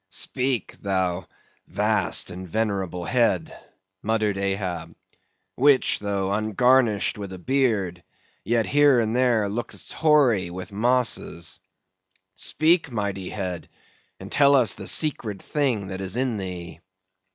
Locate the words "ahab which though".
4.35-6.33